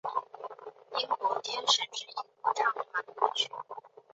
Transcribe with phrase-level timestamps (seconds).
[0.97, 3.51] 英国天使之翼合唱团谱曲。